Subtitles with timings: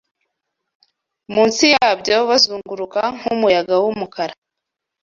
[1.33, 4.33] Munsi yabyo bazunguruka, nkumuyaga wumukara